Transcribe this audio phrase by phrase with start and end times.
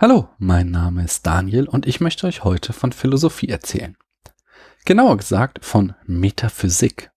[0.00, 3.96] Hallo, mein Name ist Daniel und ich möchte euch heute von Philosophie erzählen.
[4.84, 7.10] Genauer gesagt von Metaphysik.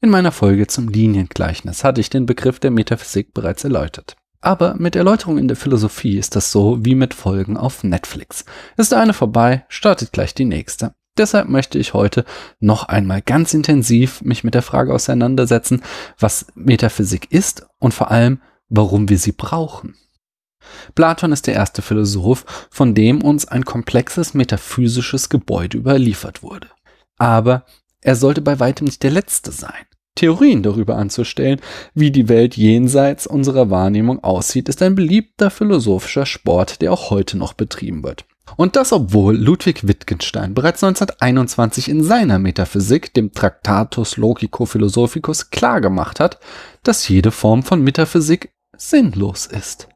[0.00, 4.14] In meiner Folge zum Liniengleichnis hatte ich den Begriff der Metaphysik bereits erläutert.
[4.40, 8.44] Aber mit Erläuterung in der Philosophie ist das so wie mit Folgen auf Netflix.
[8.76, 10.94] Ist eine vorbei, startet gleich die nächste.
[11.18, 12.24] Deshalb möchte ich heute
[12.60, 15.82] noch einmal ganz intensiv mich mit der Frage auseinandersetzen,
[16.20, 19.96] was Metaphysik ist und vor allem, warum wir sie brauchen.
[20.94, 26.68] Platon ist der erste Philosoph, von dem uns ein komplexes metaphysisches Gebäude überliefert wurde.
[27.18, 27.64] Aber
[28.00, 29.86] er sollte bei weitem nicht der letzte sein.
[30.16, 31.60] Theorien darüber anzustellen,
[31.94, 37.36] wie die Welt jenseits unserer Wahrnehmung aussieht, ist ein beliebter philosophischer Sport, der auch heute
[37.36, 38.24] noch betrieben wird.
[38.56, 46.20] Und das obwohl Ludwig Wittgenstein bereits 1921 in seiner Metaphysik, dem Tractatus Logico Philosophicus, klargemacht
[46.20, 46.38] hat,
[46.82, 49.88] dass jede Form von Metaphysik sinnlos ist.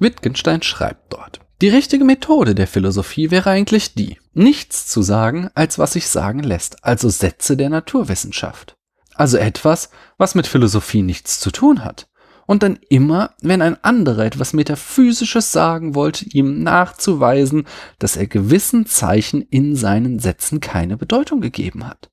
[0.00, 1.40] Wittgenstein schreibt dort.
[1.60, 6.42] Die richtige Methode der Philosophie wäre eigentlich die, nichts zu sagen, als was sich sagen
[6.42, 8.76] lässt, also Sätze der Naturwissenschaft.
[9.14, 12.08] Also etwas, was mit Philosophie nichts zu tun hat.
[12.46, 17.66] Und dann immer, wenn ein anderer etwas Metaphysisches sagen wollte, ihm nachzuweisen,
[17.98, 22.10] dass er gewissen Zeichen in seinen Sätzen keine Bedeutung gegeben hat.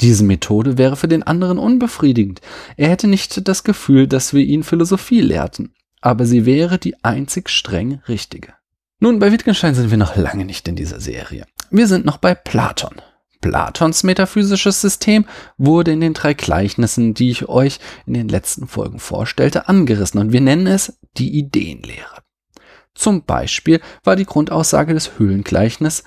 [0.00, 2.40] Diese Methode wäre für den anderen unbefriedigend.
[2.76, 5.72] Er hätte nicht das Gefühl, dass wir ihn Philosophie lehrten
[6.06, 8.54] aber sie wäre die einzig streng richtige.
[9.00, 11.46] Nun, bei Wittgenstein sind wir noch lange nicht in dieser Serie.
[11.72, 13.02] Wir sind noch bei Platon.
[13.40, 15.26] Platons metaphysisches System
[15.58, 20.30] wurde in den drei Gleichnissen, die ich euch in den letzten Folgen vorstellte, angerissen und
[20.32, 22.22] wir nennen es die Ideenlehre.
[22.94, 26.04] Zum Beispiel war die Grundaussage des Höhlengleichnisses,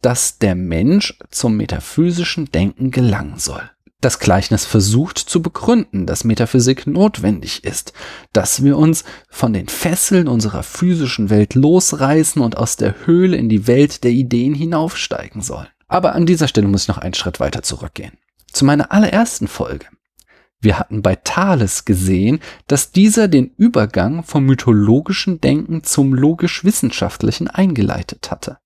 [0.00, 3.68] dass der Mensch zum metaphysischen Denken gelangen soll
[4.02, 7.92] das Gleichnis versucht zu begründen, dass Metaphysik notwendig ist,
[8.32, 13.48] dass wir uns von den Fesseln unserer physischen Welt losreißen und aus der Höhle in
[13.48, 15.68] die Welt der Ideen hinaufsteigen sollen.
[15.86, 18.18] Aber an dieser Stelle muss ich noch einen Schritt weiter zurückgehen.
[18.52, 19.86] Zu meiner allerersten Folge.
[20.60, 28.30] Wir hatten bei Thales gesehen, dass dieser den Übergang vom mythologischen Denken zum logisch-wissenschaftlichen eingeleitet
[28.30, 28.58] hatte.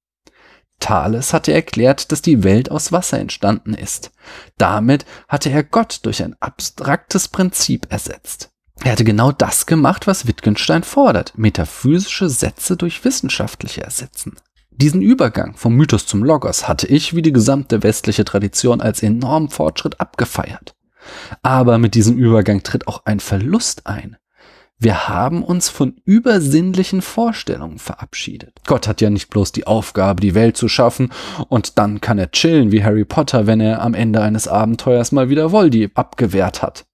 [0.80, 4.12] Thales hatte erklärt, dass die Welt aus Wasser entstanden ist.
[4.58, 8.50] Damit hatte er Gott durch ein abstraktes Prinzip ersetzt.
[8.84, 14.36] Er hatte genau das gemacht, was Wittgenstein fordert, metaphysische Sätze durch wissenschaftliche ersetzen.
[14.70, 19.48] Diesen Übergang vom Mythos zum Logos hatte ich, wie die gesamte westliche Tradition, als enormen
[19.48, 20.74] Fortschritt abgefeiert.
[21.42, 24.16] Aber mit diesem Übergang tritt auch ein Verlust ein.
[24.78, 28.60] Wir haben uns von übersinnlichen Vorstellungen verabschiedet.
[28.66, 31.12] Gott hat ja nicht bloß die Aufgabe, die Welt zu schaffen,
[31.48, 35.30] und dann kann er chillen wie Harry Potter, wenn er am Ende eines Abenteuers mal
[35.30, 36.86] wieder Voldy abgewehrt hat.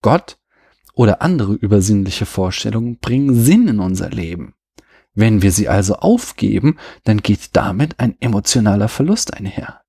[0.00, 0.38] Gott
[0.94, 4.54] oder andere übersinnliche Vorstellungen bringen Sinn in unser Leben.
[5.14, 9.79] Wenn wir sie also aufgeben, dann geht damit ein emotionaler Verlust einher.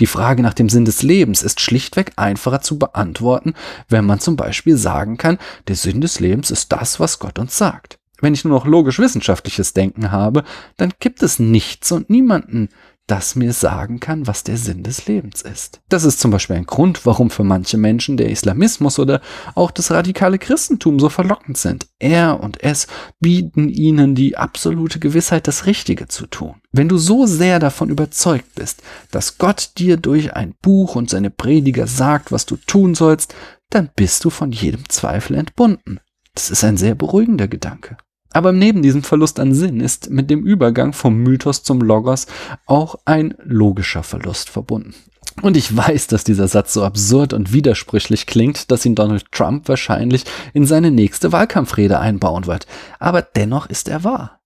[0.00, 3.54] Die Frage nach dem Sinn des Lebens ist schlichtweg einfacher zu beantworten,
[3.88, 5.38] wenn man zum Beispiel sagen kann,
[5.68, 7.98] der Sinn des Lebens ist das, was Gott uns sagt.
[8.20, 10.44] Wenn ich nur noch logisch-wissenschaftliches Denken habe,
[10.76, 12.70] dann gibt es nichts und niemanden,
[13.06, 15.82] das mir sagen kann, was der Sinn des Lebens ist.
[15.88, 19.20] Das ist zum Beispiel ein Grund, warum für manche Menschen der Islamismus oder
[19.54, 21.86] auch das radikale Christentum so verlockend sind.
[21.98, 22.86] Er und es
[23.20, 26.54] bieten ihnen die absolute Gewissheit, das Richtige zu tun.
[26.72, 31.30] Wenn du so sehr davon überzeugt bist, dass Gott dir durch ein Buch und seine
[31.30, 33.34] Prediger sagt, was du tun sollst,
[33.68, 36.00] dann bist du von jedem Zweifel entbunden.
[36.34, 37.96] Das ist ein sehr beruhigender Gedanke.
[38.34, 42.26] Aber neben diesem Verlust an Sinn ist mit dem Übergang vom Mythos zum Logos
[42.66, 44.94] auch ein logischer Verlust verbunden.
[45.40, 49.68] Und ich weiß, dass dieser Satz so absurd und widersprüchlich klingt, dass ihn Donald Trump
[49.68, 52.66] wahrscheinlich in seine nächste Wahlkampfrede einbauen wird.
[52.98, 54.40] Aber dennoch ist er wahr.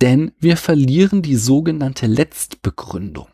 [0.00, 3.28] Denn wir verlieren die sogenannte Letztbegründung.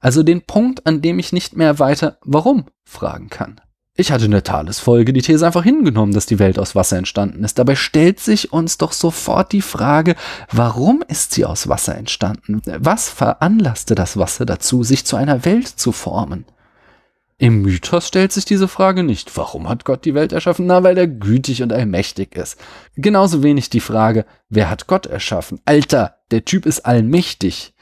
[0.00, 3.60] Also den Punkt, an dem ich nicht mehr weiter warum fragen kann.
[3.98, 7.42] Ich hatte in der Thales-Folge die These einfach hingenommen, dass die Welt aus Wasser entstanden
[7.44, 7.58] ist.
[7.58, 10.16] Dabei stellt sich uns doch sofort die Frage,
[10.52, 12.60] warum ist sie aus Wasser entstanden?
[12.66, 16.44] Was veranlasste das Wasser dazu, sich zu einer Welt zu formen?
[17.38, 19.34] Im Mythos stellt sich diese Frage nicht.
[19.34, 20.66] Warum hat Gott die Welt erschaffen?
[20.66, 22.58] Na, weil er gütig und allmächtig ist.
[22.96, 25.60] Genauso wenig die Frage, wer hat Gott erschaffen?
[25.64, 27.74] Alter, der Typ ist allmächtig.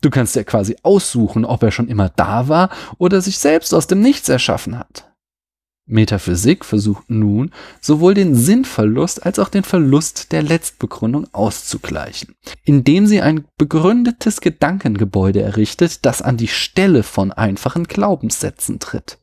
[0.00, 3.86] Du kannst ja quasi aussuchen, ob er schon immer da war oder sich selbst aus
[3.86, 5.09] dem Nichts erschaffen hat.
[5.90, 7.50] Metaphysik versucht nun,
[7.80, 12.34] sowohl den Sinnverlust als auch den Verlust der Letztbegründung auszugleichen,
[12.64, 19.18] indem sie ein begründetes Gedankengebäude errichtet, das an die Stelle von einfachen Glaubenssätzen tritt.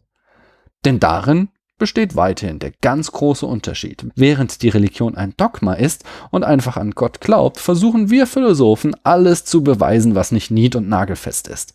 [0.85, 4.07] Denn darin besteht weiterhin der ganz große Unterschied.
[4.15, 9.45] Während die Religion ein Dogma ist und einfach an Gott glaubt, versuchen wir Philosophen alles
[9.45, 11.73] zu beweisen, was nicht nied- und nagelfest ist.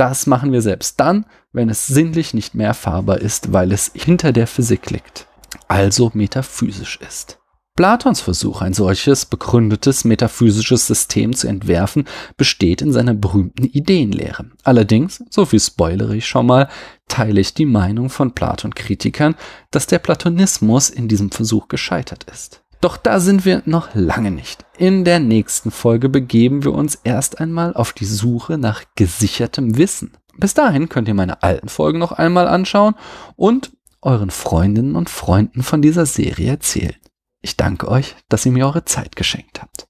[0.00, 4.32] Das machen wir selbst dann, wenn es sinnlich nicht mehr erfahrbar ist, weil es hinter
[4.32, 5.26] der Physik liegt,
[5.68, 7.38] also metaphysisch ist.
[7.76, 12.06] Platons Versuch, ein solches begründetes metaphysisches System zu entwerfen,
[12.38, 14.46] besteht in seiner berühmten Ideenlehre.
[14.64, 16.70] Allerdings, so viel spoilere ich schon mal,
[17.06, 19.34] teile ich die Meinung von Platon-Kritikern,
[19.70, 22.59] dass der Platonismus in diesem Versuch gescheitert ist.
[22.80, 24.64] Doch da sind wir noch lange nicht.
[24.78, 30.16] In der nächsten Folge begeben wir uns erst einmal auf die Suche nach gesichertem Wissen.
[30.38, 32.94] Bis dahin könnt ihr meine alten Folgen noch einmal anschauen
[33.36, 36.96] und euren Freundinnen und Freunden von dieser Serie erzählen.
[37.42, 39.86] Ich danke euch, dass ihr mir eure Zeit geschenkt habt.